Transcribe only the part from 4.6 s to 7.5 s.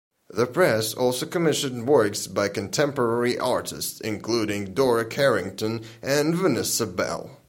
Dora Carrington and Vanessa Bell.